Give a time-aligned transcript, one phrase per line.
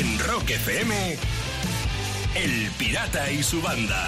[0.00, 0.94] En Rock FM,
[2.34, 4.06] El Pirata y su banda.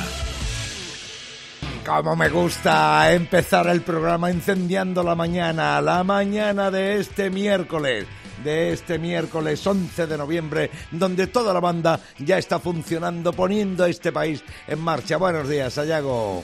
[1.84, 8.07] Como me gusta empezar el programa incendiando la mañana, la mañana de este miércoles
[8.43, 13.88] de este miércoles 11 de noviembre, donde toda la banda ya está funcionando, poniendo a
[13.88, 15.18] este país en marcha.
[15.18, 16.43] Buenos días, Sayago.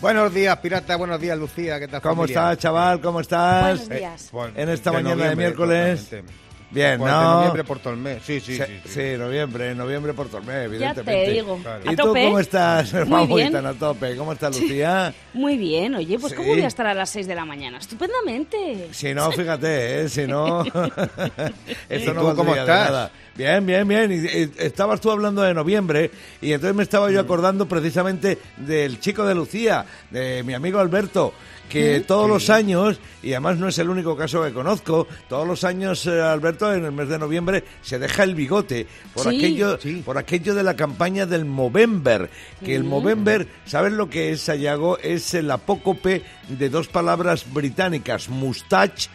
[0.00, 0.96] Buenos días, pirata.
[0.96, 1.78] Buenos días, Lucía.
[1.78, 2.00] ¿Qué tal?
[2.00, 2.40] ¿Cómo familia?
[2.40, 3.00] estás, chaval?
[3.00, 3.86] ¿Cómo estás?
[3.86, 4.28] Buenos días.
[4.32, 6.04] Bueno, En esta de mañana de miércoles.
[6.04, 6.51] totalmente.
[6.72, 7.04] Bien, ¿no?
[7.06, 8.22] De noviembre por todo el mes.
[8.24, 8.80] Sí, sí, Sí, sí.
[8.84, 8.88] sí.
[9.12, 11.24] sí, noviembre, noviembre por Ya evidentemente.
[11.26, 11.58] te digo.
[11.62, 11.82] Claro.
[11.84, 12.24] ¿Y ¿A tú tope?
[12.24, 12.92] cómo estás?
[12.94, 13.52] Muy Vamos, bien.
[13.52, 14.16] tan a tope.
[14.16, 15.14] ¿Cómo estás, Lucía?
[15.34, 17.78] Muy bien, oye, pues ¿cómo voy a estar a las 6 de la mañana?
[17.78, 18.88] Estupendamente.
[18.92, 20.08] Si no, fíjate, ¿eh?
[20.08, 20.62] si no...
[21.88, 22.90] Esto ¿Y no tú cómo estás?
[22.90, 23.10] nada.
[23.34, 24.12] Bien, bien, bien.
[24.12, 29.00] Y, y estabas tú hablando de noviembre y entonces me estaba yo acordando precisamente del
[29.00, 31.32] chico de Lucía, de mi amigo Alberto,
[31.72, 35.64] que todos los años, y además no es el único caso que conozco, todos los
[35.64, 39.36] años eh, Alberto en el mes de noviembre se deja el bigote por Sí.
[39.36, 40.02] aquello Sí.
[40.04, 42.30] por aquello de la campaña del Movember,
[42.64, 44.98] que el Movember, ¿sabes lo que es, Sayago?
[44.98, 49.08] Es el apócope de dos palabras británicas, mustache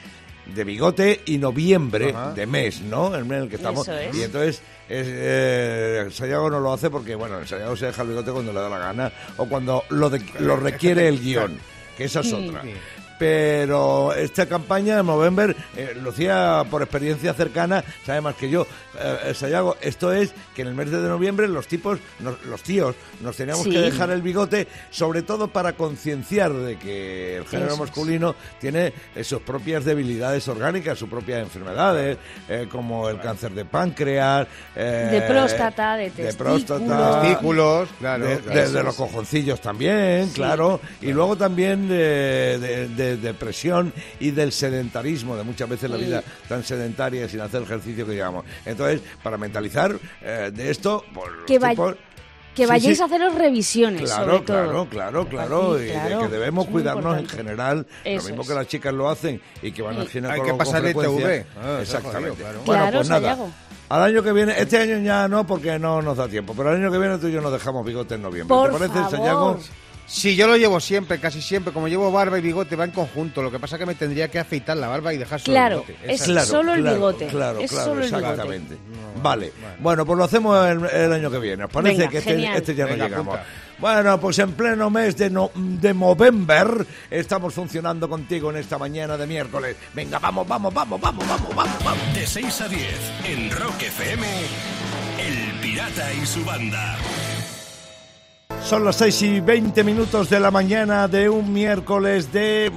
[0.55, 2.31] de bigote y noviembre Ajá.
[2.33, 3.13] de mes, ¿no?
[3.15, 3.85] El mes en el que estamos.
[3.87, 4.15] Es.
[4.15, 8.31] Y entonces es, eh, Sayago no lo hace porque, bueno, Sayago se deja el bigote
[8.31, 11.57] cuando le da la gana o cuando lo, de- lo requiere el guion,
[11.97, 12.63] que esa es otra.
[13.17, 18.67] Pero esta campaña de Movember, eh, Lucía, por experiencia cercana, sabe más que yo.
[18.99, 22.95] Eh, Sayago, esto es que en el mes de noviembre los tipos, nos- los tíos,
[23.21, 23.71] nos teníamos Sí.
[23.71, 27.79] que dejar el bigote, sobre todo para concienciar de que el género Eso es.
[27.89, 32.17] masculino tiene eh, sus propias debilidades orgánicas, sus propias enfermedades,
[32.49, 38.25] eh, como el cáncer de páncreas, eh, De próstata, de próstata, Testículos, claro.
[38.27, 38.59] de, claro.
[38.61, 40.33] de- de los cojoncillos también, Sí.
[40.35, 40.79] claro.
[41.01, 46.23] Y luego también de, de- de depresión y del sedentarismo, de muchas veces la vida
[46.47, 48.45] tan sedentaria sin hacer ejercicio que llevamos.
[48.65, 51.95] Entonces, para mentalizar eh, de esto, pues, Que vay- tipos-
[52.55, 53.03] Que Sí, vayáis sí.
[53.03, 54.85] a haceros revisiones, Claro, sobre claro, todo.
[54.89, 58.47] claro, claro, Sí, y claro, de que debemos es cuidarnos en general, lo mismo es.
[58.47, 60.13] que las chicas lo hacen y que van al Sí.
[60.13, 61.21] ginecólogo Hay que con frecuencia.
[61.27, 61.45] TV.
[61.61, 62.29] Ah, Exactamente.
[62.31, 62.59] jodido, claro.
[62.65, 63.37] Bueno, Claro, pues nada.
[63.89, 66.81] Al año que viene, este año ya no, porque no nos da tiempo, pero el
[66.81, 68.47] año que viene tú y yo nos dejamos bigote en noviembre.
[68.49, 69.11] Por ¿Te parece, favor.
[69.11, 69.59] Sayago?
[70.09, 71.73] Sí, yo lo llevo siempre, casi siempre.
[71.73, 73.41] Como llevo barba y bigote, va en conjunto.
[73.41, 75.75] Lo que pasa es que me tendría que afeitar la barba y dejar solo Claro,
[75.79, 76.13] el bigote.
[76.13, 77.27] es Claro, solo el claro, bigote.
[77.27, 78.25] Claro, Es claro, solo el bigote.
[78.31, 78.77] exactamente.
[79.21, 79.51] vale.
[79.79, 81.65] Bueno, pues lo hacemos el, el año que viene.
[81.65, 83.37] ¿Os parece Venga, que este, este ya no llegamos?
[83.79, 89.17] Bueno, pues en pleno mes de, no, de Movember estamos funcionando contigo en esta mañana
[89.17, 89.75] de miércoles.
[89.93, 92.13] Venga, vamos, vamos, vamos, vamos, vamos, vamos, vamos.
[92.15, 92.81] De 6 a 10,
[93.25, 94.25] en Rock FM,
[95.19, 96.95] El Pirata y su banda.
[98.63, 102.71] Son las 6 y 20 minutos de la mañana de un miércoles de...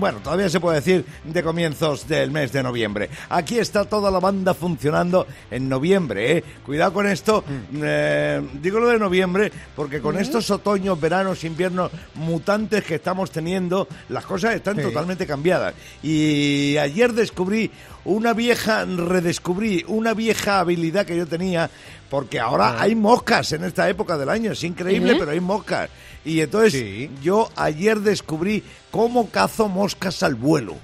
[0.00, 3.10] mm, Bueno, todavía se puede decir de comienzos del mes de noviembre.
[3.28, 6.44] Aquí está toda la banda funcionando en noviembre, ¿eh?
[6.64, 7.44] Cuidado con esto.
[7.74, 13.86] eh, digo lo de noviembre porque con estos otoños, veranos, inviernos mutantes que estamos teniendo,
[14.08, 14.82] las cosas están Sí.
[14.82, 15.74] totalmente cambiadas.
[16.02, 17.70] Y ayer descubrí
[18.04, 21.68] una vieja, redescubrí una vieja habilidad que yo tenía,
[22.08, 25.16] porque ahora hay moscas en esta época del año, es increíble, ¿Eh?
[25.18, 25.90] pero hay moscas.
[26.24, 27.10] Y entonces Sí.
[27.22, 30.76] yo ayer descubrí cómo cazo moscas al vuelo.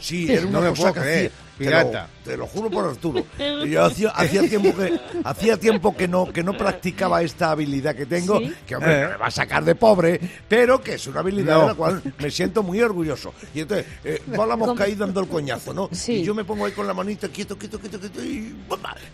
[0.00, 1.45] Sí, era una No me cosa puedo que creer, hacía.
[1.58, 2.08] Te pirata.
[2.24, 3.24] lo, te lo juro por Arturo.
[3.66, 8.06] Yo hacía, hacía tiempo que hacía tiempo que no que no practicaba esta habilidad que
[8.06, 8.52] tengo, Sí.
[8.66, 9.02] que hombre, Eh.
[9.04, 11.60] no me va a sacar de pobre, pero que es una habilidad No.
[11.62, 13.32] de la cual me siento muy orgulloso.
[13.54, 15.88] Y entonces eh, va la mosca ahí dando el coñazo, ¿no?
[15.92, 16.16] Sí.
[16.16, 18.54] Y yo me pongo ahí con la manita quieto, quieto, quieto, quieto y,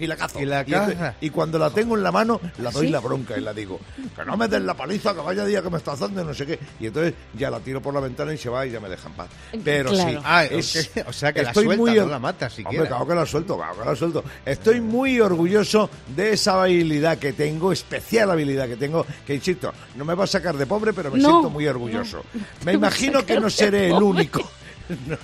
[0.01, 0.41] y la cazo.
[0.41, 1.15] Y la entonces- caza.
[1.21, 2.93] y cuando la tengo en la mano, la doy ¿Sí?
[2.93, 3.79] la bronca y la digo,
[4.17, 6.35] que no me des la paliza, que vaya día que me estás dando, y no
[6.35, 6.59] sé qué.
[6.81, 9.09] Y entonces ya la tiro por la ventana y se va y ya me deja
[9.09, 9.29] en paz.
[9.63, 10.11] Pero Claro.
[10.11, 10.91] sí, Ah, es-.
[11.07, 12.87] O sea que la estoy suelta, muy no la mata Hombre, siquiera.
[12.87, 14.25] claro que la suelto, claro que la suelto.
[14.45, 20.05] Estoy muy orgulloso de esa habilidad que tengo, especial habilidad que tengo, que insisto, no
[20.05, 22.23] me va a sacar de pobre, pero me No, siento muy orgulloso.
[22.65, 24.41] Me imagino que no seré el único.
[25.07, 25.17] No.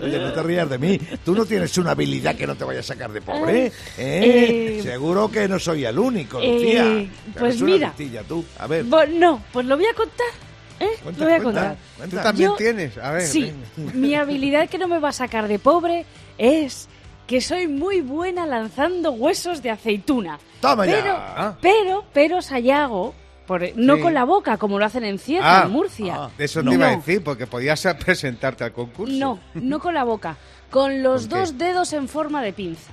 [0.00, 0.98] Oye, no te rías de mí.
[1.24, 3.66] Tú no tienes una habilidad que no te vaya a sacar de pobre.
[3.66, 3.72] ¿eh?
[3.98, 6.84] Eh, Seguro que no soy el único, eh, Lucía.
[7.34, 7.94] Te pues una mira.
[8.26, 8.44] tú.
[8.58, 10.26] A ver, Bo- no, pues lo voy a contar.
[10.80, 10.88] ¿Eh?
[11.02, 11.76] cuenta, lo voy a contar.
[11.96, 12.16] cuenta.
[12.16, 12.98] Tú también Yo- tienes.
[12.98, 13.22] A ver.
[13.22, 13.92] Sí, venga.
[13.94, 16.04] mi habilidad que no me va a sacar de pobre
[16.38, 16.88] es
[17.26, 20.38] que soy muy buena lanzando huesos de aceituna.
[20.60, 20.92] Toma ya.
[20.92, 21.56] pero, Ah.
[21.60, 23.14] pero, pero Sayago,
[23.46, 26.14] por- no con la boca como lo hacen en Cierta, Ah, en Murcia.
[26.16, 26.70] ah, De eso No.
[26.70, 29.14] te iba a decir, porque podías presentarte al concurso.
[29.14, 30.36] No, no con la boca,
[30.70, 32.90] con los dos dedos en forma de pinza.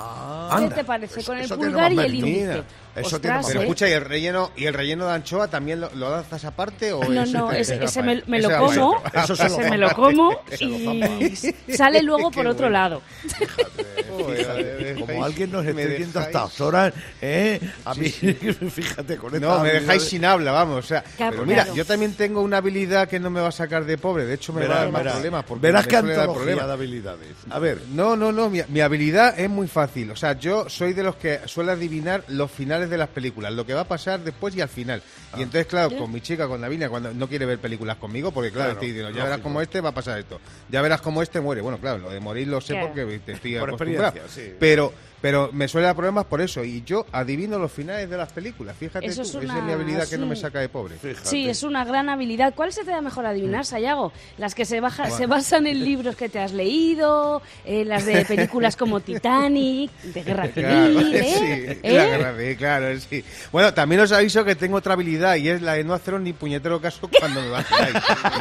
[0.00, 1.14] Ah, ¿Qué Anda, te parece?
[1.14, 2.62] pues con el pulgar y el índice.
[2.94, 3.62] Eso Ostras, tiene más Pero ¿eh?
[3.64, 6.92] escucha, ¿y el relleno, y el relleno de anchoa también lo, lo lanzas aparte?
[6.92, 9.48] O No, ese no, te- ese, ese pa- me, me ese lo como, Eso se
[9.48, 13.02] lo ese me lo como Ese y sale luego por Qué otro lado.
[13.40, 13.97] eh, me
[14.98, 17.60] Como alguien nos esté viendo a dejáis- estas horas, ¿eh?
[17.84, 18.08] A mí,
[18.70, 20.84] fíjate, con esta No, me dejáis de- sin habla, vamos.
[20.84, 21.76] O sea, Claro, pero mira, claro.
[21.76, 24.24] yo también tengo una habilidad que no me va a sacar de pobre.
[24.26, 25.14] De hecho, me va a dar más verás.
[25.14, 25.44] problemas.
[25.44, 26.66] Porque Verás dar antología problemas.
[26.66, 27.28] de habilidades.
[27.50, 28.48] A ver, No, no, no.
[28.50, 30.10] Mi, mi habilidad es muy fácil.
[30.10, 33.64] O sea, yo soy de los que suele adivinar los finales de las películas, lo
[33.66, 35.02] que va a pasar después y al final.
[35.36, 38.50] Y entonces, claro, con mi chica, con Davinia, cuando no quiere ver películas conmigo, porque
[38.50, 40.40] claro, Claro, estoy diciendo, ya verás como este va a pasar esto.
[40.70, 41.60] Ya verás como este muere.
[41.60, 44.07] Bueno, claro, lo de morir lo sé porque te estoy Por acostumbrado.
[44.28, 44.54] Sí.
[44.58, 46.62] Pero, pero me suele dar problemas por eso.
[46.62, 48.76] Y yo adivino los finales de las películas.
[48.78, 50.94] Fíjate Eso tú, es esa es mi habilidad es que no me saca de pobre.
[50.94, 51.28] fíjate.
[51.28, 52.54] Sí, es una gran habilidad.
[52.54, 54.12] ¿Cuál se te da mejor adivinar, Sayago?
[54.36, 58.24] Las que se, baja, se basan en libros que te has leído, eh, las de
[58.24, 61.34] películas como Titanic, de Guerra Claro, Civil, ¿eh?
[61.74, 61.92] sí, ¿Eh?
[61.94, 63.24] la guerra civil, claro, sí.
[63.50, 66.32] Bueno, también os aviso que tengo otra habilidad y es la de no haceros ni
[66.32, 67.96] puñetero caso cuando me vaciláis.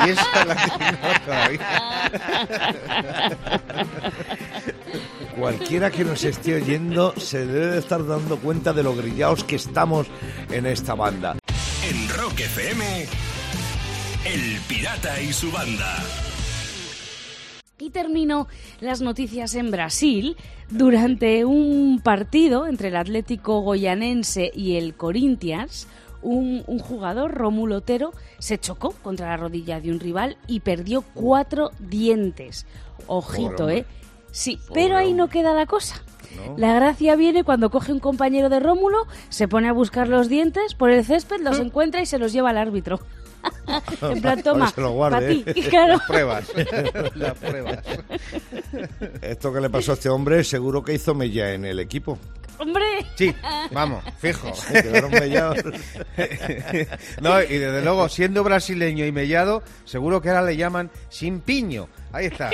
[0.05, 2.11] Y esa la tengo todavía.
[5.37, 9.57] Cualquiera que nos esté oyendo se debe de estar dando cuenta de lo grillados que
[9.57, 10.07] estamos
[10.49, 11.37] en esta banda.
[11.87, 13.05] En Rock FM,
[14.25, 15.95] El Pirata y su banda.
[17.77, 18.47] Y termino
[18.79, 20.37] las noticias en Brasil.
[20.71, 25.87] Durante un partido entre el Atlético Goyanense y el Corinthians,
[26.23, 31.03] un, un jugador, Rómulo Otero, se chocó contra la rodilla de un rival y perdió
[31.13, 32.65] cuatro dientes.
[33.05, 33.69] Ojito.
[33.69, 33.85] ¿eh?
[34.37, 35.99] Sí, pero ahí no queda la cosa.
[36.57, 40.75] La gracia viene cuando coge un compañero de Rómulo, se pone a buscar los dientes
[40.75, 42.99] por el césped, los encuentra y se los lleva al árbitro.
[44.01, 45.59] en plan, Para toma, que se lo guarde, pa' ti.
[45.59, 45.67] ¿eh?
[45.71, 45.99] Claro.
[46.05, 46.51] Pruebas.
[47.15, 47.79] Las pruebas.
[49.23, 52.19] Esto que le pasó a este hombre seguro que hizo mella en el equipo.
[52.59, 52.85] Hombre,
[53.15, 53.33] Sí,
[53.71, 54.51] vamos, fijo.
[54.71, 55.57] Quedaron mellados.
[57.21, 61.87] No, y desde luego, siendo brasileño y mellado, seguro que ahora le llaman sin piño.
[62.11, 62.49] Ahí está.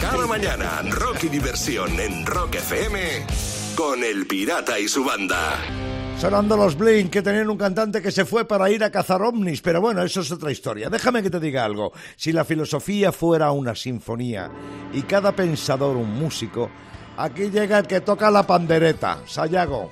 [0.00, 3.26] Cada mañana, rock y diversión en Rock FM
[3.76, 5.58] con El Pirata y su banda.
[6.18, 9.60] Sonando los Blink, que tenían un cantante que se fue para ir a cazar ovnis,
[9.60, 10.88] pero bueno, eso es otra historia.
[10.88, 11.92] Déjame que te diga algo.
[12.16, 14.50] Si la filosofía fuera una sinfonía
[14.94, 16.70] y cada pensador un músico,
[17.18, 19.90] aquí llega el que toca la pandereta, Sayago.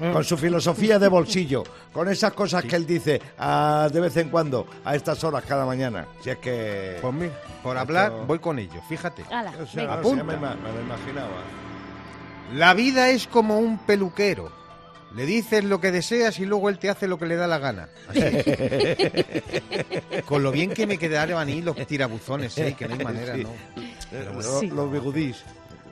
[0.00, 1.62] Con su filosofía de bolsillo,
[1.92, 5.66] con esas cosas que él dice ah, de vez en cuando, a estas horas cada
[5.66, 6.06] mañana.
[6.24, 6.96] Si es que...
[7.02, 7.32] Pues mira,
[7.62, 8.80] por hablar, Esto- voy con ello.
[8.88, 9.24] Fíjate.
[9.30, 10.22] ala, O sea, venga.
[10.22, 11.28] me, me lo imaginaba.
[12.54, 14.50] La vida es como un peluquero.
[15.14, 17.58] Le dices lo que deseas y luego él te hace lo que le da la
[17.58, 17.88] gana.
[18.08, 18.20] Así.
[20.24, 22.74] Con lo bien que me quedaron a mí los tirabuzones, ¿eh?
[22.78, 23.42] que no hay manera, Sí.
[23.42, 23.50] ¿no?
[24.12, 24.32] Bueno.
[24.40, 24.66] lo- Sí.
[24.68, 25.44] Los bigudís.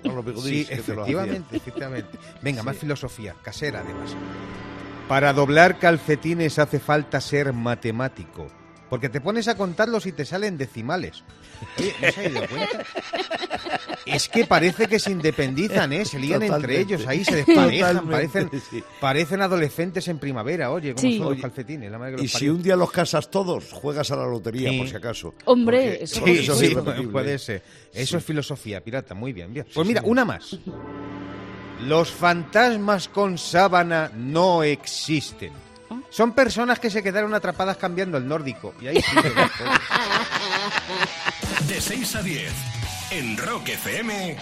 [0.04, 2.18] Los Sí, que efectivamente, efectivamente.
[2.42, 4.14] Venga, más filosofía, casera además.
[5.08, 8.46] Para doblar calcetines hace falta ser matemático.
[8.88, 11.22] Porque te pones a contarlos y te salen decimales.
[11.78, 12.84] Oye, ¿no se ha dado cuenta?
[14.06, 16.04] Es que parece que se independizan, ¿eh?
[16.06, 18.82] Se lían entre ellos, ahí se desparejan, parecen, sí.
[19.00, 20.70] parecen adolescentes en primavera.
[20.70, 21.18] Oye, ¿cómo Sí.
[21.18, 21.90] son los calcetines?
[21.90, 24.70] La madre que Y los si un día los casas todos, juegas a la lotería,
[24.70, 24.78] Sí.
[24.78, 25.34] por si acaso.
[25.44, 27.62] Hombre, Porque- eso porque Sí, eso es puede ser.
[27.92, 29.14] Eso es filosofía, pirata.
[29.14, 29.66] Muy bien, bien.
[29.74, 30.56] Pues Sí, mira, una más.
[31.86, 35.52] Los fantasmas con sábana no existen.
[36.10, 38.74] Son personas que se quedaron atrapadas cambiando el nórdico.
[38.80, 39.16] Y ahí sí.
[41.68, 42.52] De 6 a 10,
[43.10, 44.36] en Rock FM,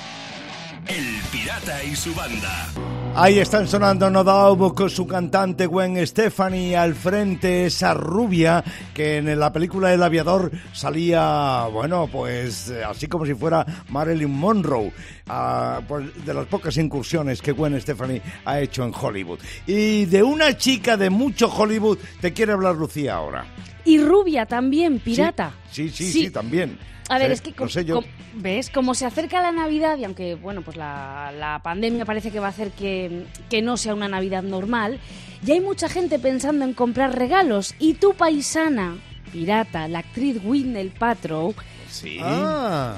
[0.86, 1.15] El
[1.46, 2.66] Y su banda.
[3.14, 9.18] Ahí están sonando No Doubt con su cantante Gwen Stefani al frente, esa rubia que
[9.18, 14.92] en la película El Aviador salía, bueno, pues así como si fuera Marilyn Monroe,
[15.28, 19.38] ah, pues, de las pocas incursiones que Gwen Stefani ha hecho en Hollywood.
[19.68, 23.46] Y de una chica de mucho Hollywood te quiere hablar Lucía ahora.
[23.86, 25.52] Y rubia también, pirata.
[25.70, 26.78] Sí, sí, sí, sí, también.
[27.08, 28.02] A ver, Sí, es que, sé yo.
[28.34, 28.68] ¿ves?
[28.68, 32.48] Como se acerca la Navidad, y aunque, bueno, pues la, la pandemia parece que va
[32.48, 34.98] a hacer que, que no sea una Navidad normal,
[35.42, 37.74] ya hay mucha gente pensando en comprar regalos.
[37.78, 38.96] Y tu paisana,
[39.32, 41.54] pirata, la actriz Whitney Paltrow,
[41.88, 42.18] Sí.
[42.20, 42.96] Ah,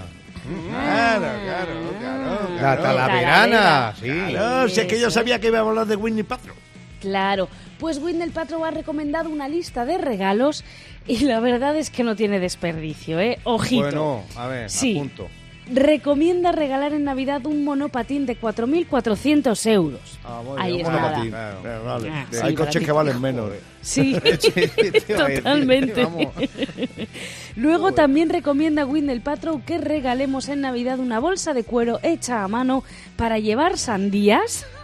[0.70, 2.48] Claro, claro, claro.
[2.54, 2.82] la claro.
[2.82, 3.94] talaverana.
[4.00, 4.08] Sí.
[4.30, 6.56] Claro, si es que yo sabía que iba a hablar de Winnie Paltrow.
[7.00, 10.64] Claro, pues Whitney Paltrow ha recomendado una lista de regalos
[11.06, 13.38] y la verdad es que no tiene desperdicio, ¿eh?
[13.44, 13.82] Ojito.
[13.82, 14.96] Bueno, a ver, Sí.
[14.96, 15.28] apunto.
[15.70, 20.00] Recomienda regalar en Navidad un monopatín de 4.400 euros.
[20.24, 21.28] Ah, muy Ahí bien, un monopatín.
[21.30, 21.58] Claro.
[21.62, 22.10] Eh, vale.
[22.10, 22.84] Ah, sí, Hay coches baratito.
[22.86, 23.50] que valen menos.
[23.82, 24.16] Sí,
[25.06, 26.08] totalmente.
[27.58, 32.48] Luego también recomienda Windel Paltrow que regalemos en Navidad una bolsa de cuero hecha a
[32.48, 32.84] mano
[33.16, 34.66] para llevar sandías.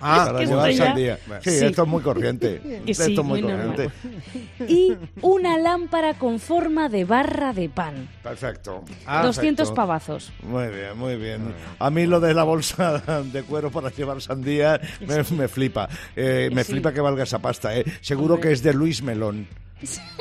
[0.00, 1.18] Ah, para que llevar esto ya- sandía.
[1.40, 1.64] Sí, Sí.
[1.64, 2.60] esto es muy corriente.
[2.84, 3.90] Que esto sí, es muy, muy corriente.
[4.68, 8.08] Y una lámpara con forma de barra de pan.
[8.22, 8.84] Perfecto.
[9.06, 9.74] 200 Perfecto.
[9.74, 10.32] pavazos.
[10.42, 11.54] Muy bien, muy bien.
[11.78, 13.00] A mí lo de la bolsa
[13.32, 15.88] de cuero para llevar sandía me, me flipa.
[16.16, 16.72] Eh, me Sí.
[16.72, 17.84] flipa que valga esa pasta, ¿eh?
[18.00, 19.46] Seguro que es de Luis Melón.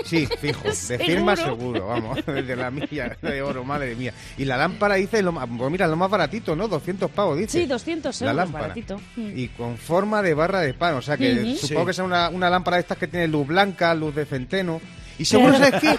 [0.06, 0.64] Sí, fijo.
[0.88, 1.56] De firma ¿Seguro?
[1.58, 2.26] seguro, vamos.
[2.26, 4.14] De la milla de oro, madre mía.
[4.38, 6.68] Y la lámpara dice, lo, pues mira, lo más baratito, ¿no?
[6.68, 7.60] 200 pavos, dice.
[7.62, 8.62] Sí, 200 La euros, lámpara.
[8.68, 8.98] baratito.
[9.16, 9.32] Mm.
[9.38, 10.96] Y con forma de barra de pan.
[10.96, 11.88] O sea que supongo Sí.
[11.88, 14.80] que sea una, una lámpara de estas que tiene luz blanca, luz de centeno.
[15.20, 15.98] Y seguro, ¿sabes qué?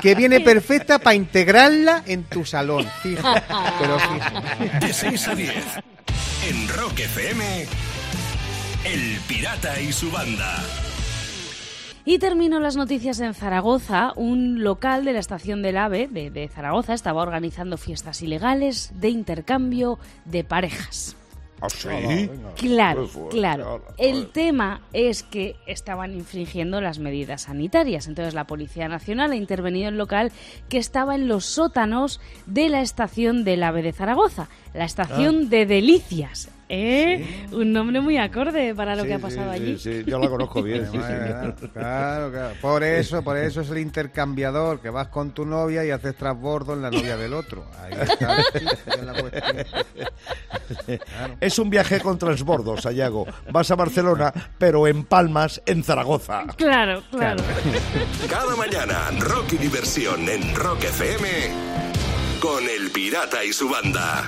[0.00, 2.86] Que viene perfecta para integrarla en tu salón.
[3.02, 3.28] Fijo.
[3.80, 4.78] Pero fijo.
[4.86, 5.54] De 6 a 10.
[6.48, 7.66] En Rock FM.
[8.84, 10.62] El Pirata y su banda.
[12.04, 14.12] Y termino las noticias en Zaragoza.
[14.16, 19.08] Un local de la estación del AVE de, de Zaragoza estaba organizando fiestas ilegales de
[19.10, 21.16] intercambio de parejas.
[21.60, 22.28] ¿Ah, sí?
[22.56, 23.74] Claro, fuerte, claro.
[23.74, 28.08] hola, El tema es que estaban infringiendo las medidas sanitarias.
[28.08, 30.32] Entonces la Policía Nacional ha intervenido en el local
[30.68, 34.86] que estaba en los sótanos de la estación del AVE de Zaragoza, la Ah.
[34.86, 36.50] estación de Delicias.
[36.74, 37.44] ¿Eh?
[37.52, 39.78] Un nombre muy acorde para lo Sí, que ha pasado sí, allí.
[39.78, 40.86] Sí, yo la conozco bien.
[40.90, 41.68] sí, sí.
[41.74, 42.54] Claro, claro.
[42.62, 46.72] Por eso, por eso es el intercambiador, que vas con tu novia y haces transbordo
[46.72, 47.66] en la novia del otro.
[47.78, 48.42] Ahí está, ahí
[48.86, 49.12] es la.
[49.12, 49.28] Claro.
[51.40, 53.26] Es un viaje con transbordo, Sayago.
[53.50, 56.44] Vas a Barcelona, pero en Palmas, en Zaragoza.
[56.56, 57.42] Claro, claro.
[58.30, 61.28] Cada mañana, rock y diversión en Rock FM.
[62.40, 64.26] Con el Pirata y su banda.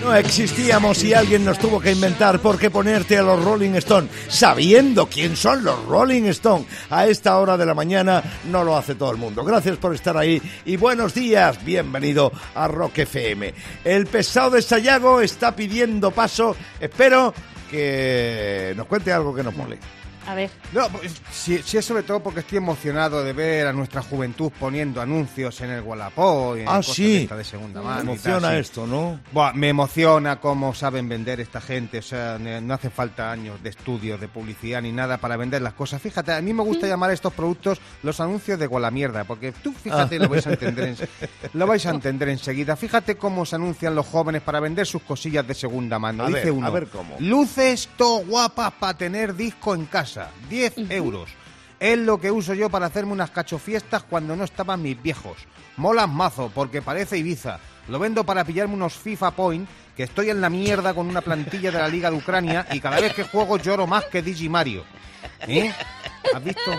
[0.00, 4.08] No existíamos y alguien nos tuvo que inventar por qué ponerte a los Rolling Stone,
[4.28, 6.64] sabiendo quién son los Rolling Stone.
[6.90, 9.44] A esta hora de la mañana no lo hace todo el mundo.
[9.44, 11.64] Gracias por estar ahí y buenos días.
[11.64, 13.52] Bienvenido a Rock FM.
[13.84, 16.54] El pesado de Sayago está pidiendo paso.
[16.78, 17.34] Espero
[17.70, 19.78] que nos cuente algo que nos mole.
[20.26, 20.50] A ver.
[20.72, 25.00] No, pues, sí es sobre todo porque estoy emocionado de ver a nuestra juventud poniendo
[25.00, 27.26] anuncios en el Wallapop y en Ah, cosas sí.
[27.26, 28.14] de segunda Me mano.
[28.14, 28.56] y tal, emociona sí.
[28.56, 29.20] esto, ¿no?
[29.32, 33.70] Buah, me emociona cómo saben vender esta gente, o sea, no hace falta años de
[33.70, 36.00] estudios, de publicidad ni nada para vender las cosas.
[36.02, 39.72] Fíjate, a mí me gusta llamar a estos productos los anuncios de mierda, porque tú
[39.72, 40.96] fíjate, lo vais a entender, en-
[41.54, 42.76] lo vais a entender enseguida.
[42.76, 46.24] Fíjate cómo se anuncian los jóvenes para vender sus cosillas de segunda mano.
[46.24, 47.16] A Dice ver, uno, a ver cómo.
[47.20, 50.15] luces to guapas para tener disco en casa,
[50.48, 51.30] 10 euros.
[51.78, 55.36] Es lo que uso yo para hacerme unas cachofiestas cuando no estaban mis viejos.
[55.76, 57.58] Molan mazo, porque parece Ibiza.
[57.88, 61.70] Lo vendo para pillarme unos FIFA Point, que estoy en la mierda con una plantilla
[61.70, 64.84] de la Liga de Ucrania y cada vez que juego lloro más que Digi Mario.
[65.46, 65.72] ¿Eh?
[66.34, 66.70] ¿Has visto?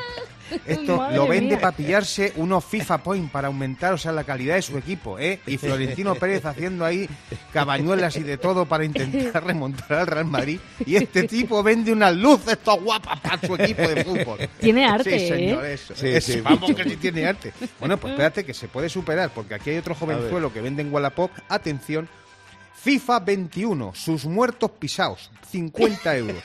[0.65, 1.61] Esto Madre lo vende mía.
[1.61, 5.39] para pillarse unos FIFA Point para aumentar, o sea, la calidad de su equipo, ¿eh?
[5.45, 7.07] Y Florentino Pérez haciendo ahí
[7.53, 10.59] cabañuelas y de todo para intentar remontar al Real Madrid.
[10.85, 14.39] Y este tipo vende unas luces estas guapas para su equipo de fútbol.
[14.59, 15.73] Tiene arte, Sí, señor, ¿eh?
[15.73, 15.93] eso.
[15.95, 17.53] Sí, Eso, sí, vamos que sí tiene arte.
[17.79, 20.93] Bueno, pues espérate que se puede superar, porque aquí hay otro jovenzuelo que vende en
[20.93, 21.31] Wallapop.
[21.49, 22.07] Atención,
[22.81, 26.43] FIFA 21, sus muertos pisados, 50 euros.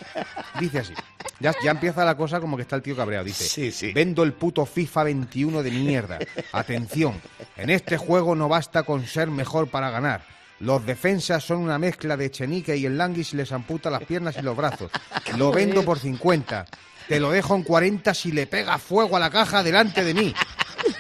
[0.59, 0.95] Dice así.
[1.39, 3.25] Ya, ya empieza la cosa como que está el tío cabreado.
[3.25, 3.93] Dice, Sí, sí.
[3.93, 6.19] vendo el puto FIFA 21 de mierda.
[6.53, 7.21] Atención,
[7.57, 10.25] en este juego no basta con ser mejor para ganar.
[10.61, 14.43] Los defensas son una mezcla de Chenique y el Languis les amputa las piernas y
[14.43, 14.91] los brazos.
[15.37, 16.67] Lo vendo por 50.
[17.09, 20.35] Te lo dejo en 40 si le pega fuego a la caja delante de mí.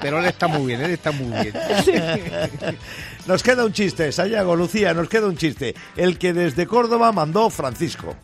[0.01, 1.55] Pero él está muy bien, él está muy bien.
[3.27, 5.75] Nos queda un chiste, Sayago, Lucía, nos queda un chiste.
[5.97, 8.15] El que desde Córdoba mandó Francisco.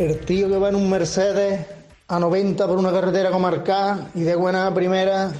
[0.00, 1.60] El tío que va en un Mercedes
[2.08, 5.30] a 90 por una carretera comarcal y de buena primera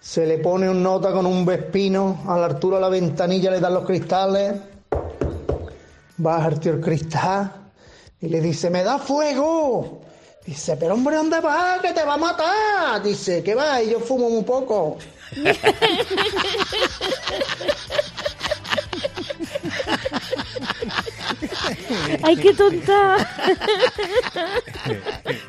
[0.00, 3.74] se le pone un nota con un vespino a la altura la ventanilla, le dan
[3.74, 4.54] los cristales,
[6.16, 7.52] baja el tío el cristal
[8.20, 10.00] y le dice, me da fuego.
[10.44, 11.80] Dice, pero hombre, ¿dónde vas?
[11.80, 13.02] Que te va a matar.
[13.04, 14.96] Dice, que va, y yo fumo un poco.
[22.26, 23.16] ¡Ay, qué tonta!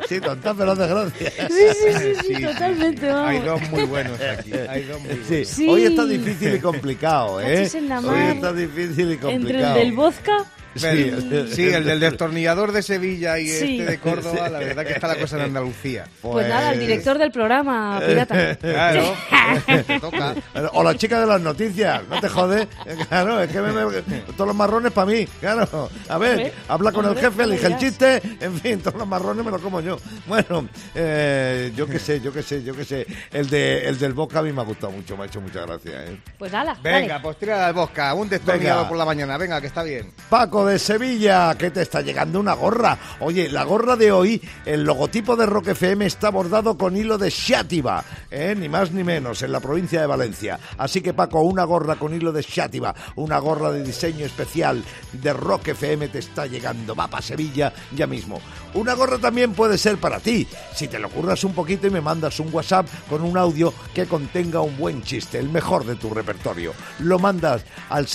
[0.08, 1.32] Sí, tonta, pero de gracia.
[1.50, 3.30] Sí, sí, sí, sí, totalmente, vamos.
[3.30, 4.54] Hay dos muy buenos aquí.
[4.54, 5.28] Hay dos muy buenos.
[5.28, 5.46] Sí.
[5.46, 5.68] Sí.
[5.70, 7.56] Hoy está difícil y complicado, ¿eh?
[7.56, 9.32] Cachis en la Hoy está difícil y complicado.
[9.36, 10.46] Entre el del vodka...
[10.88, 13.80] Sí, Sí, el del destornillador de Sevilla y Sí.
[13.80, 16.06] este de Córdoba, la verdad que está la cosa en Andalucía.
[16.22, 18.56] Pues, nada, el director del programa, pirata.
[18.58, 19.14] Claro,
[19.66, 20.36] te toca.
[20.74, 22.68] O la chica de las noticias, no te jode.
[23.10, 24.02] Claro, es que me- me-
[24.36, 25.90] todos los marrones para mí, claro.
[26.10, 29.44] A ver, Hombre, habla con el jefe, elige el chiste, en fin, todos los marrones
[29.46, 29.98] me los como yo.
[30.28, 33.08] Bueno, eh, yo qué sé, yo qué sé, yo qué sé.
[33.32, 35.66] El, de, el del Boca a mí me ha gustado mucho, me ha hecho muchas
[35.66, 36.10] gracias.
[36.10, 36.18] ¿eh?
[36.38, 37.20] Pues ala, Venga, dale.
[37.24, 38.90] pues tira al bosca, un destornillador Venga.
[38.90, 40.12] por la mañana, venga, que está bien.
[40.30, 42.98] Paco de Sevilla, que te está llegando una gorra.
[43.20, 47.32] Oye, la gorra de hoy, el logotipo de Rock FM está bordado con hilo de
[47.32, 48.56] Xátiva, ¿eh?
[48.58, 50.60] ni más ni menos, en la provincia de Valencia.
[50.78, 54.84] Así que Paco, una gorra con hilo de Xátiva, una gorra de diseño especial
[55.14, 56.96] de Rock FM te está llegando.
[56.96, 58.40] Va para Sevilla ya mismo.
[58.74, 62.02] Una gorra también puede ser para ti, si te lo curras un poquito y me
[62.02, 66.10] mandas un WhatsApp con un audio que contenga un buen chiste, el mejor de tu
[66.14, 66.74] repertorio.
[67.00, 68.08] Lo mandas al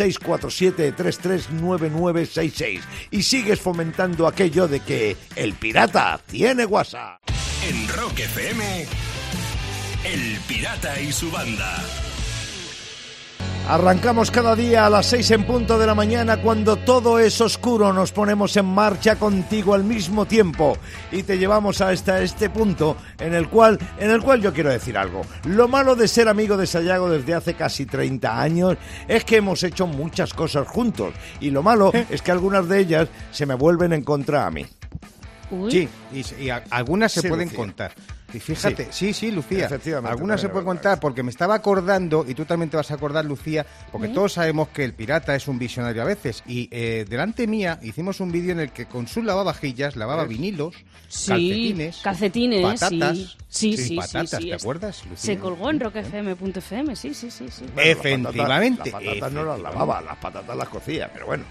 [2.42, 2.80] 647-339966
[3.10, 7.20] y sigues fomentando aquello de que el pirata tiene WhatsApp.
[7.68, 8.86] En Rock FM,
[10.04, 12.11] El Pirata y su banda.
[13.68, 17.92] Arrancamos cada día a las 6 en punto de la mañana cuando todo es oscuro.
[17.92, 20.76] Nos ponemos en marcha contigo al mismo tiempo
[21.12, 24.98] y te llevamos hasta este punto en el cual, en el cual yo quiero decir
[24.98, 25.22] algo.
[25.44, 28.76] Lo malo de ser amigo de Sayago desde hace casi 30 años
[29.08, 33.08] es que hemos hecho muchas cosas juntos y lo malo es que algunas de ellas
[33.30, 34.66] se me vuelven en contra a mí.
[35.50, 35.70] Uy.
[35.70, 37.92] Sí, y, se- y a- algunas se Sí, pueden contar.
[38.34, 39.66] Y fíjate, sí, sí, Lucía.
[39.66, 42.94] Efectivamente, Algunas se verdad contar porque me estaba acordando, y tú también te vas a
[42.94, 46.42] acordar, Lucía, porque todos sabemos que el pirata es un visionario a veces.
[46.46, 50.74] Y eh, delante mía hicimos un vídeo en el que con su lavavajillas lavaba vinilos,
[51.08, 53.16] Sí, calcetines, calcetines, patatas.
[53.18, 53.36] sí.
[53.48, 55.34] Sí, sí, sí, patatas, sí, ¿te acuerdas, Lucía?
[55.34, 57.66] Se colgó en rockfm.fm, sí, sí, sí, sí.
[57.74, 61.44] Bueno, las Efectivamente, patatas- Las patatas no las lavaba, las patatas las cocía, pero bueno.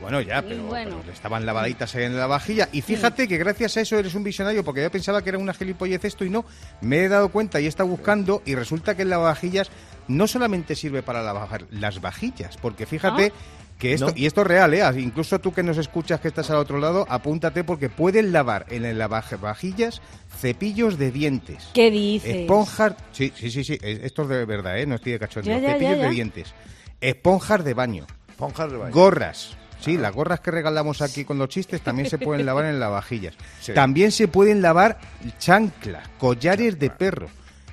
[0.00, 0.98] Bueno, ya, pero, Bueno.
[1.00, 2.68] pero estaban lavaditas ahí en la vajilla.
[2.72, 5.54] Y fíjate que gracias a eso eres un visionario, porque yo pensaba que era una
[5.54, 6.44] gilipollez esto y no.
[6.82, 9.70] Me he dado cuenta y he estado buscando y resulta que el lavavajillas
[10.08, 13.32] no solamente sirve para lavar las vajillas, porque fíjate
[13.78, 14.12] que esto, No.
[14.14, 14.82] y esto es real, ¿eh?
[15.00, 18.84] incluso tú que nos escuchas que estás al otro lado, apúntate porque pueden lavar en
[18.84, 20.00] el lavavajillas
[20.38, 21.70] cepillos de dientes.
[21.74, 22.36] ¿Qué dices?
[22.36, 24.86] Esponjas, sí, sí, sí, sí, esto es de verdad, ¿eh?
[24.86, 25.56] no estoy de cachondeo.
[25.56, 26.04] Ya, ya, ya, cepillos ya.
[26.04, 26.54] de dientes,
[27.00, 28.06] esponjas de baño,
[28.36, 28.92] Ponjas de baño.
[28.92, 29.56] Gorras.
[29.84, 33.34] Sí, las gorras que regalamos aquí con los chistes también se pueden lavar en lavavajillas.
[33.60, 33.74] Sí.
[33.74, 34.98] También se pueden lavar
[35.38, 37.28] chanclas, collares de perro,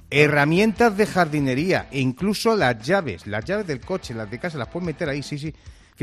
[0.09, 4.67] herramientas de jardinería e incluso las llaves, las llaves del coche, las de casa, las
[4.67, 5.55] puedes meter ahí, sí, sí.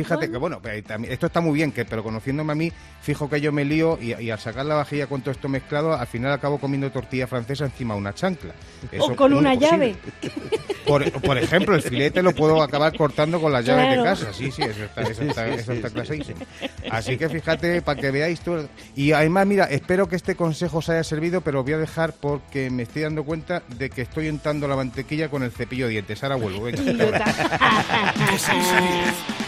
[0.04, 0.60] Fíjate que, bueno,
[1.08, 4.14] esto está muy bien, que pero conociéndome a mí, fijo que yo me lío y,
[4.14, 7.64] y al sacar la vajilla con todo esto mezclado, al final acabo comiendo tortilla francesa
[7.64, 8.54] encima de una chancla.
[8.92, 9.96] Eso O con una imposible.
[10.22, 10.30] llave.
[10.86, 14.02] Por, por ejemplo, el filete lo puedo acabar cortando con las llaves Claro.
[14.04, 14.32] de casa.
[14.32, 16.38] Sí, sí, eso está, eso está, eso está clarísimo.
[16.90, 18.68] Así que fíjate, para que veáis tú.
[18.94, 22.12] Y además, mira, espero que este consejo os haya servido, pero os voy a dejar
[22.12, 25.90] porque me estoy dando cuenta de que estoy untando la mantequilla con el cepillo de
[25.92, 26.22] dientes.
[26.22, 26.80] Ahora vuelvo, venga.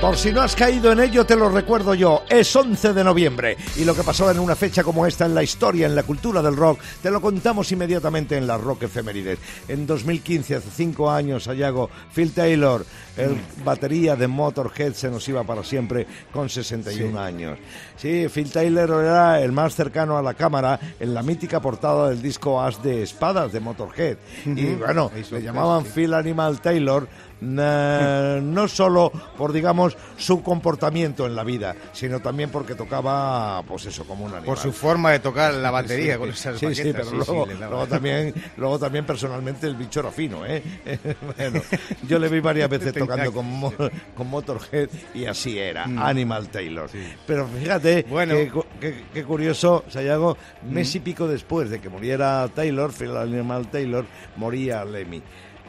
[0.00, 2.22] Por si no has caído en ello, te lo recuerdo yo.
[2.28, 5.42] Es 11 de noviembre y lo que pasó en una fecha como esta en la
[5.42, 9.38] historia, en la cultura del rock, te lo contamos inmediatamente en la Rock Efemérides.
[9.66, 12.84] En 2015, hace cinco años, Sayago, Phil Taylor,
[13.16, 17.58] el batería de Motorhead, se nos iba para siempre con 61 años.
[17.96, 22.20] Sí, Phil Taylor era el más cercano a la cámara en la mítica portada del
[22.20, 24.18] disco As de Espadas de Motorhead.
[24.44, 25.84] Y bueno, le llamaban.
[25.84, 27.08] Phil Animal Taylor
[27.40, 34.04] no solo por digamos su comportamiento en la vida, sino también porque tocaba pues eso
[34.04, 34.46] como un animal.
[34.46, 38.34] Por su forma de tocar la batería con esas Sí, sí, baquetas, pero luego, también,
[38.56, 40.62] luego también personalmente el bicho era fino, ¿eh?
[41.36, 41.60] bueno,
[42.08, 43.46] yo le vi varias veces tocando con,
[44.16, 46.88] con Motorhead y así era, Animal Taylor.
[47.26, 48.10] Pero fíjate, Mm.
[48.10, 48.34] Bueno.
[48.80, 50.36] qué curioso, Sayago,
[50.68, 50.96] mes Mm.
[50.96, 54.04] y pico después de que muriera Taylor, Phil Animal Taylor,
[54.36, 55.22] moría Lemmy.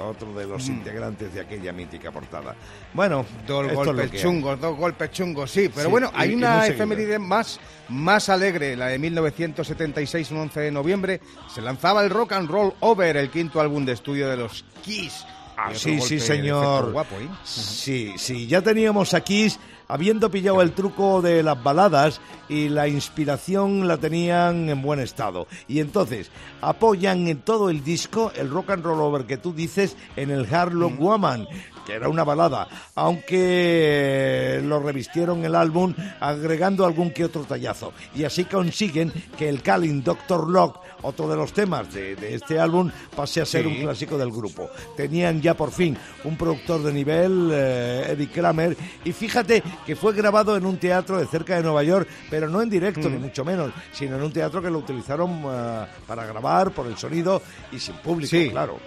[0.05, 2.55] Otro de los integrantes de aquella mítica portada.
[2.93, 5.69] Bueno, Dos golpes chungos, dos golpes chungos, sí.
[5.69, 6.75] Pero Sí, bueno, y- hay y una seguido.
[6.75, 11.21] efeméride más, más alegre, la de 1976, un 11 de noviembre.
[11.53, 15.25] Se lanzaba el Rock and Roll Over, el quinto álbum de estudio de los Kiss.
[15.57, 16.91] Ah, Y sí, sí, señor.
[16.91, 17.27] Guapo, ¿eh?
[17.43, 19.51] Sí, sí, ya teníamos aquí,
[19.87, 25.47] habiendo pillado el truco de las baladas y la inspiración la tenían en buen estado.
[25.67, 29.95] Y entonces apoyan en todo el disco el rock and roll over que tú dices
[30.15, 30.99] en el Harlow Mm.
[30.99, 31.47] Woman
[31.87, 37.93] que era una balada, aunque lo revistieron el álbum agregando algún que otro tallazo.
[38.13, 42.59] Y así consiguen que el Calling Doctor Locke, otro de los temas de, de este
[42.59, 43.67] álbum, pase a ser Sí.
[43.69, 44.69] un clásico del grupo.
[44.97, 50.13] Tenían ya por fin un productor de nivel, eh, Eddie Kramer, y fíjate que fue
[50.13, 53.13] grabado en un teatro de cerca de Nueva York, pero no en directo, Mm.
[53.13, 56.97] ni mucho menos, sino en un teatro que lo utilizaron eh, para grabar por el
[56.97, 58.49] sonido y sin público, Sí.
[58.49, 58.77] claro.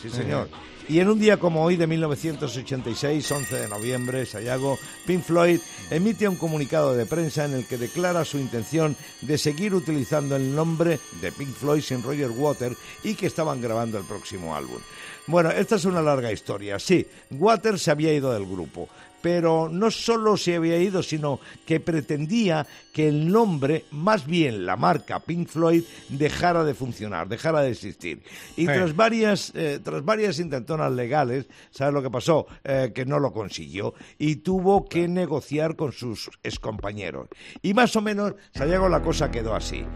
[0.00, 0.48] Sí, señor.
[0.86, 5.58] Y en un día como hoy de 1986, 11 de noviembre, Sayago, Pink Floyd
[5.90, 10.54] emite un comunicado de prensa en el que declara su intención de seguir utilizando el
[10.54, 14.78] nombre de Pink Floyd sin Roger Waters y que estaban grabando el próximo álbum.
[15.26, 16.78] Bueno, esta es una larga historia.
[16.78, 18.86] Sí, Waters se había ido del grupo,
[19.24, 24.76] pero no solo se había ido, sino que pretendía que el nombre, más bien la
[24.76, 28.22] marca Pink Floyd, dejara de funcionar, dejara de existir.
[28.54, 28.66] Y Sí.
[28.66, 32.46] tras varias, eh, tras varias intentonas legales, ¿sabes lo que pasó?
[32.64, 37.28] Eh, que no lo consiguió y tuvo que negociar con sus excompañeros.
[37.62, 39.86] Y más o menos, Sayago, la cosa quedó así.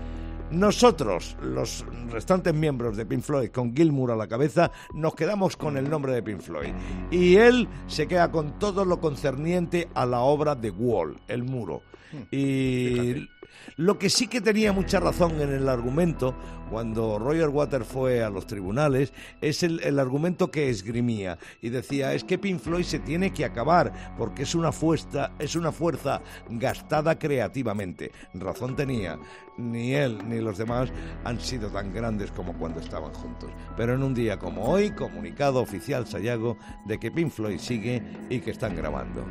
[0.51, 5.77] Nosotros, los restantes miembros de Pink Floyd, con Gilmour a la cabeza, nos quedamos con
[5.77, 6.73] el nombre de Pink Floyd.
[7.11, 11.83] Y él se queda con todo lo concerniente a la obra de Wall, el muro.
[12.31, 13.29] Y
[13.77, 16.35] lo que sí que tenía mucha razón en el argumento,
[16.71, 21.39] cuando Roger Waters fue a los tribunales, es el, el argumento que esgrimía.
[21.63, 25.55] Y decía, es que Pink Floyd se tiene que acabar, porque es una fuerza, es
[25.57, 28.13] una fuerza gastada creativamente.
[28.35, 29.19] Razón tenía.
[29.57, 30.91] Ni él ni los demás
[31.25, 33.51] han sido tan grandes como cuando estaban juntos.
[33.77, 36.57] Pero en un día como hoy, comunicado oficial Sayago
[36.87, 39.25] de que Pink Floyd sigue y que están grabando.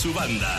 [0.00, 0.56] Su banda.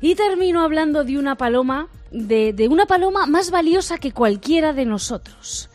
[0.00, 4.86] Y termino hablando de una paloma, de, de una paloma más valiosa que cualquiera de
[4.86, 5.68] nosotros.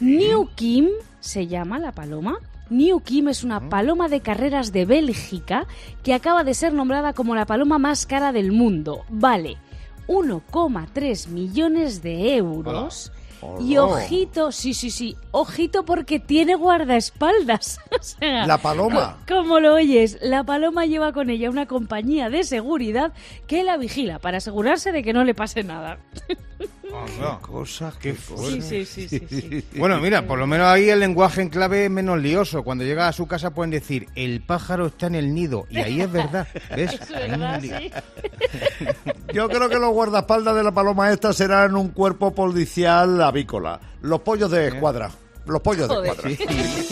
[0.00, 0.88] New Kim
[1.20, 2.38] se llama la paloma.
[2.70, 5.66] New Kim es una paloma de carreras de Bélgica
[6.02, 9.04] que acaba de ser nombrada como la paloma más cara del mundo.
[9.10, 9.58] Vale
[10.06, 13.12] 1,3 millones de euros.
[13.60, 17.78] Y ojito, sí, sí, sí, ojito porque tiene guardaespaldas.
[17.90, 19.18] O sea, La paloma.
[19.28, 23.12] co- como lo oyes, la paloma lleva con ella una compañía de seguridad
[23.46, 25.98] que la vigila para asegurarse de que no le pase nada.
[26.94, 27.38] Anda.
[27.40, 29.64] Cosa, Qué Sí, sí, sí, sí, sí.
[29.76, 32.62] Bueno, mira, por lo menos ahí el lenguaje en clave es menos lioso.
[32.62, 35.66] Cuando llega a su casa pueden decir, el pájaro está en el nido.
[35.70, 36.46] Y ahí es verdad.
[36.76, 36.92] ¿Ves?
[36.94, 37.70] Es verdad, sí.
[39.32, 43.80] Yo creo que los guardaespaldas de la paloma esta serán un cuerpo policial avícola.
[44.02, 45.10] Los pollos de escuadra.
[45.46, 46.36] Los pollos de escuadra.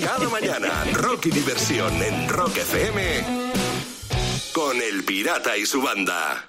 [0.05, 3.51] Cada mañana, rock y diversión en Rock FM
[4.53, 6.47] con El Pirata y su banda.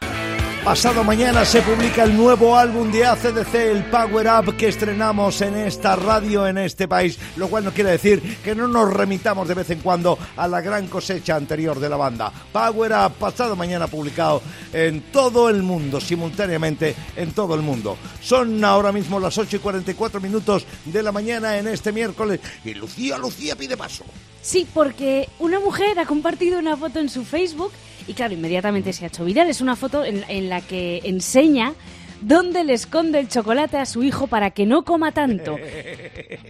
[0.63, 5.55] Pasado mañana se publica el nuevo álbum de ACDC, el Power Up, que estrenamos en
[5.55, 9.55] esta radio en este país, lo cual no quiere decir que no nos remitamos de
[9.55, 12.31] vez en cuando a la gran cosecha anterior de la banda.
[12.53, 17.97] Power Up, pasado mañana publicado en todo el mundo, simultáneamente en todo el mundo.
[18.21, 22.75] Son ahora mismo las 8 y 44 minutos de la mañana en este miércoles y
[22.75, 24.05] Lucía, Lucía pide paso.
[24.41, 27.71] Sí, porque una mujer ha compartido una foto en su Facebook
[28.07, 29.49] y claro, inmediatamente se ha hecho viral.
[29.49, 31.73] Es una foto en, en la que enseña
[32.21, 35.57] dónde le esconde el chocolate a su hijo para que no coma tanto.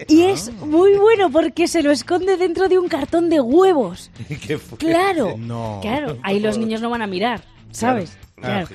[0.07, 4.11] Y es muy bueno porque se lo esconde dentro de un cartón de huevos.
[4.47, 4.77] ¿Qué fue?
[4.77, 5.79] Claro, No.
[5.81, 8.17] claro, ahí los niños no van a mirar, ¿sabes?
[8.35, 8.67] Claro.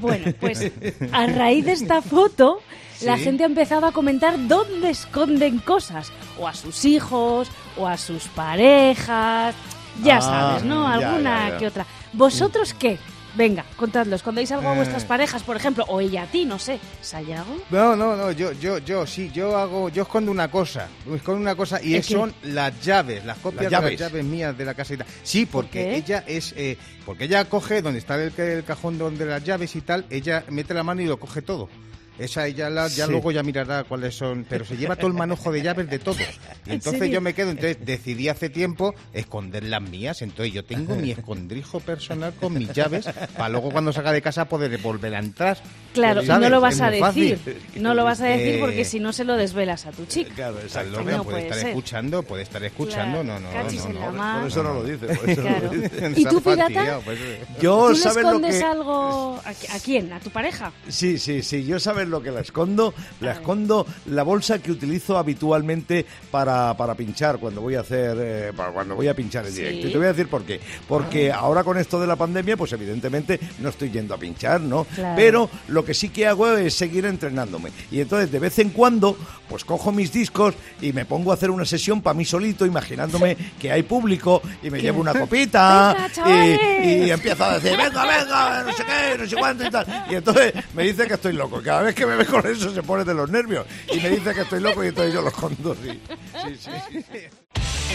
[0.00, 0.72] Bueno, pues
[1.12, 2.60] a raíz de esta foto,
[3.04, 7.96] la gente ha empezado a comentar dónde esconden cosas, o a sus hijos, o a
[7.96, 9.54] sus parejas,
[10.02, 10.86] ya Ah, sabes, ¿no?
[10.88, 11.58] Alguna ya, ya.
[11.58, 11.86] que otra.
[12.12, 12.98] ¿Vosotros qué?
[13.34, 14.14] Venga, contadlo.
[14.14, 14.76] ¿Escondéis algo a Eh.
[14.76, 15.86] vuestras parejas, por ejemplo?
[15.88, 16.78] O ella a ti, no sé.
[17.00, 17.56] ¿Sayago?
[17.70, 21.54] No, no, no, yo, yo, yo, sí, yo hago, yo escondo una cosa, escondo una
[21.54, 22.12] cosa y ¿El es- qué?
[22.14, 25.06] son las llaves, las copias Las de las llaves mías de la casa y tal.
[25.22, 25.96] Sí, porque qué?
[25.96, 29.80] ella es, eh, porque ella coge donde está el, el cajón donde las llaves y
[29.80, 31.70] tal, ella mete la mano y lo coge todo.
[32.18, 33.10] Esa ella la- ya Sí.
[33.10, 36.18] luego ya mirará cuáles son, pero se lleva todo el manojo de llaves de todos.
[36.66, 40.64] Y ¿En entonces yo me quedo, entonces decidí hace tiempo esconder las mías, entonces yo
[40.64, 45.14] tengo mi escondrijo personal con mis llaves para luego cuando salga de casa poder volver
[45.14, 45.58] a entrar.
[45.92, 47.30] Claro, y no lo vas a muy fácil.
[47.30, 47.60] decir.
[47.76, 50.32] No lo vas a decir Eh, porque si no se lo desvelas a tu chica.
[50.34, 50.90] Claro, Tal exacto.
[51.00, 51.68] loca, no puede puede estar ser.
[51.68, 54.38] escuchando, puede estar escuchando, Claro, no, no, cachis no, no, no.
[54.40, 55.06] Por eso no lo dice.
[55.06, 55.66] Por eso Claro.
[55.66, 56.12] no lo dice.
[56.16, 56.62] ¿Y tú, pirata?
[56.62, 57.40] fastidiado, pues, eh.
[57.60, 58.64] Yo, ¿Tú le ¿sabes lo escondes que...?
[58.64, 60.12] algo a, qui- a quién?
[60.12, 60.72] ¿A tu pareja?
[60.88, 61.64] Sí, sí, sí.
[61.64, 62.94] Yo sabes lo que la escondo.
[63.20, 68.52] La escondo la bolsa que utilizo habitualmente para, para pinchar cuando voy a hacer, eh,
[68.56, 69.58] para cuando voy a pinchar en Sí.
[69.60, 69.88] directo.
[69.88, 70.60] Y te voy a decir por qué.
[70.88, 74.84] Porque ahora con esto de la pandemia, pues evidentemente no estoy yendo a pinchar, ¿no?
[74.84, 75.14] Claro.
[75.16, 77.70] Pero lo que sí que hago es seguir entrenándome.
[77.90, 79.16] Y entonces de vez en cuando,
[79.48, 83.36] pues cojo mis discos y me pongo a hacer una sesión para mí solito, imaginándome
[83.60, 88.62] que hay público y me llevo una copita y, y empiezo a decir, venga, venga,
[88.64, 90.06] no sé qué, no sé cuánto y tal.
[90.10, 91.60] Y entonces me dice que estoy loco.
[91.62, 93.66] Cada vez que me ve con eso se pone de los nervios.
[93.92, 96.00] Y me dice que estoy loco y entonces yo lo escondo, sí.
[96.44, 97.18] Sí, sí, sí.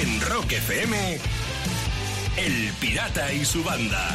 [0.02, 1.20] En Rock FM,
[2.38, 4.10] El Pirata y su banda.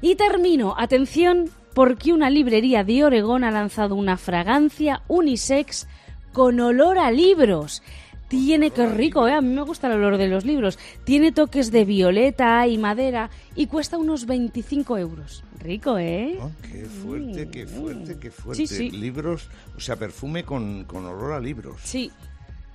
[0.00, 5.86] Y termino, atención, porque una librería de Oregón ha lanzado una fragancia unisex
[6.32, 7.82] con olor a libros.
[8.30, 9.32] Tiene que rico, ¿eh?
[9.32, 10.78] A mí me gusta el olor de los libros.
[11.02, 15.42] Tiene toques de violeta y madera y cuesta unos 25 euros.
[15.58, 16.38] Rico, ¿eh?
[16.40, 18.68] Oh, qué fuerte, qué fuerte, qué fuerte.
[18.68, 18.90] Sí, sí.
[18.92, 21.80] Libros, o sea, perfume con, con olor a libros.
[21.82, 22.12] Sí.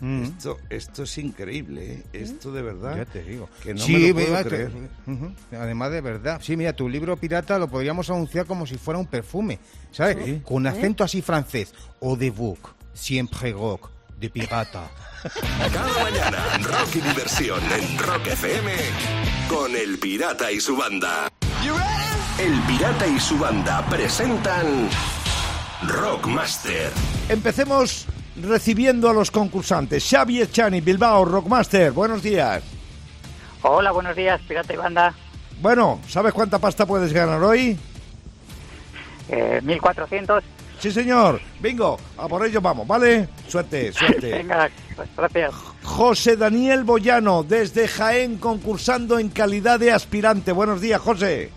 [0.01, 0.23] Mm.
[0.23, 2.03] Esto, esto es increíble, ¿eh?
[2.11, 2.97] Esto de verdad.
[2.97, 3.47] Ya te digo.
[3.63, 4.71] Que no sí, me lo puedo mira, creer.
[5.53, 6.41] Además de verdad.
[6.43, 9.57] Sí, mira, tu libro pirata lo podríamos anunciar como si fuera un perfume,
[9.91, 10.17] ¿sabes?
[10.25, 10.41] Sí.
[10.43, 11.73] Con acento así francés.
[12.01, 14.89] O de book, siempre rock, de pirata.
[15.73, 18.71] Cada mañana, rock y diversión en Rock FM
[19.49, 21.27] con El Pirata y su banda.
[22.39, 24.89] El Pirata y su banda presentan
[25.87, 26.91] Rockmaster.
[27.29, 28.07] Empecemos
[28.41, 30.07] recibiendo a los concursantes.
[30.07, 32.63] Xavi Echani, Bilbao, Rockmaster, buenos días.
[33.61, 35.15] Hola, buenos días, Pirata y Banda.
[35.61, 37.77] Bueno, ¿sabes cuánta pasta puedes ganar hoy?
[39.29, 40.43] Eh, 1400.
[40.85, 41.41] Sí, señor.
[41.61, 43.27] Bingo, a por ello vamos, ¿vale?
[43.47, 44.29] Suerte, suerte.
[44.29, 44.69] Venga,
[45.17, 45.51] gracias.
[45.81, 50.51] José Daniel Boyano, desde Jaén, concursando en calidad de aspirante.
[50.51, 51.49] Buenos días, José.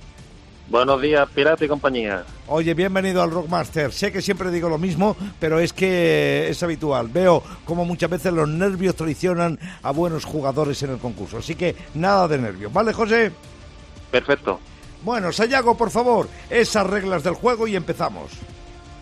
[0.70, 2.24] Buenos días, Pirata y compañía.
[2.46, 3.92] Oye, bienvenido al Rockmaster.
[3.92, 7.08] Sé que siempre digo lo mismo, pero es que es habitual.
[7.08, 11.36] Veo como muchas veces los nervios traicionan a buenos jugadores en el concurso.
[11.36, 13.30] Así que nada de nervios, ¿vale, José?
[14.10, 14.58] Perfecto.
[15.02, 18.30] Bueno, Sayago, por favor, esas reglas del juego y empezamos.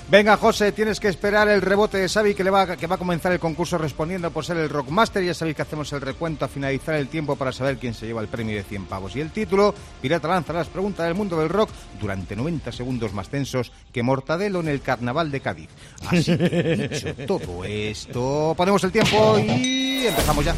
[0.09, 2.99] Venga, José, tienes que esperar el rebote de Xavi que, le va, que va a
[2.99, 5.25] comenzar el concurso respondiendo por ser el Rockmaster.
[5.25, 8.21] Ya sabéis que hacemos el recuento a finalizar el tiempo para saber quién se lleva
[8.21, 9.17] el premio de 100 pavos.
[9.17, 13.29] Y el título, Pirata lanza las preguntas del mundo del rock durante 90 segundos más
[13.29, 15.71] tensos que Mortadelo en el Carnaval de Cádiz.
[16.07, 20.55] Así que, dicho todo esto, ponemos el tiempo y empezamos ya.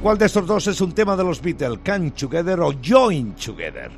[0.00, 1.80] ¿Cuál de estos dos es un tema de los Beatles?
[1.84, 3.90] Come Together o Join Together?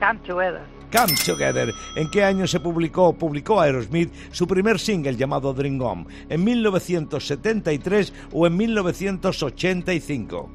[0.00, 0.75] Come together.
[0.92, 1.72] Come Together.
[1.94, 6.06] ¿En qué año se publicó publicó Aerosmith su primer single llamado Dream On?
[6.28, 10.50] ¿En 1973 o en 1985?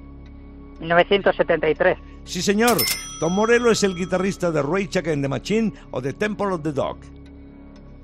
[0.80, 1.98] 1973.
[2.24, 2.78] Sí, señor.
[3.20, 6.72] Tom Morello es el guitarrista de Rage Against the Machine o de Temple of the
[6.72, 6.98] Dog.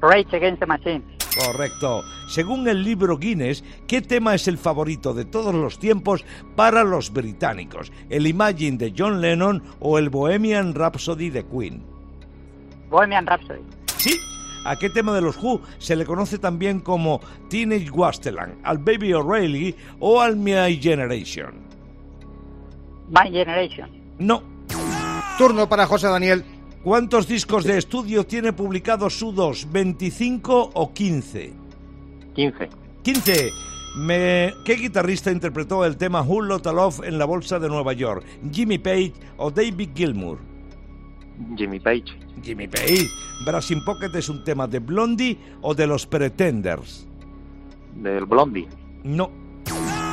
[0.02, 1.04] Rage Against the Machine.
[1.46, 2.04] Correcto.
[2.28, 7.14] Según el libro Guinness, ¿qué tema es el favorito de todos los tiempos para los
[7.14, 7.92] británicos?
[8.10, 11.97] ¿El Imagine de John Lennon o el Bohemian Rhapsody de Queen?
[12.90, 13.62] Bohemian Rhapsody.
[13.98, 14.18] Sí.
[14.66, 18.56] ¿A qué tema de los Who se le conoce también como Teenage Wasteland?
[18.64, 21.54] ¿Al Baby O'Reilly o al My Generation?
[23.10, 23.90] My Generation.
[24.20, 24.44] No.
[25.38, 26.44] Turno para José Daniel.
[26.84, 29.68] ¿Cuántos discos de estudio tiene publicados U2?
[29.72, 31.54] ¿25 o 15?
[32.36, 32.70] 15.
[33.04, 33.50] 15.
[33.98, 38.24] Me- ¿Qué guitarrista interpretó el tema Who Lotta Love en la bolsa de Nueva York?
[38.52, 40.40] ¿Jimmy Page o David Gilmour?
[41.56, 42.18] Jimmy Page.
[42.42, 43.10] Jimmy Page.
[43.46, 47.08] Brass in Pocket es un tema de Blondie o de los Pretenders.
[47.96, 48.68] Del Blondie.
[49.04, 49.30] No.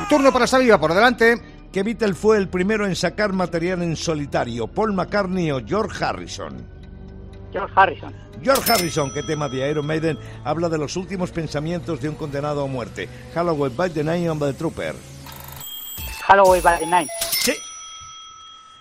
[0.08, 1.36] Turno para Xavi, va por delante.
[1.72, 4.68] ¿Qué Beatle fue el primero en sacar material en solitario?
[4.68, 6.64] ¿Paul McCartney o George Harrison?
[7.52, 8.14] George Harrison.
[8.42, 12.64] George Harrison, ¿qué tema de Iron Maiden habla de los últimos pensamientos de un condenado
[12.64, 13.08] a muerte?
[13.32, 14.94] Halloween by the Night of the Trooper.
[16.26, 17.08] Halloween by the Night.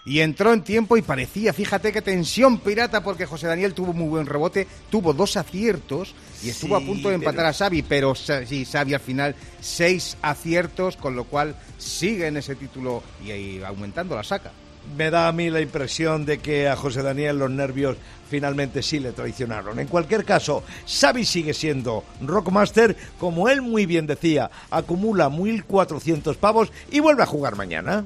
[0.06, 4.10] Y entró en tiempo y parecía, fíjate qué tensión pirata, porque José Daniel tuvo muy
[4.10, 6.14] buen rebote, tuvo dos aciertos
[6.44, 9.34] y estuvo Sí, a punto de pero- empatar a Xavi, pero sí, Xavi al final
[9.62, 14.52] seis aciertos, con lo cual sigue en ese título y, ahí aumentando la saca.
[14.98, 17.96] Me da a mí la impresión de que a José Daniel los nervios
[18.30, 19.80] finalmente sí le traicionaron.
[19.80, 26.74] En cualquier caso, Xavi sigue siendo Rockmaster, como él muy bien decía, acumula 1.400 pavos
[26.92, 28.06] y vuelve a jugar mañana.